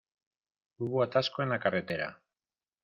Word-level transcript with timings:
Hubo 0.79 1.03
atasco 1.03 1.43
en 1.43 1.49
la 1.49 1.59
carretera. 1.59 2.23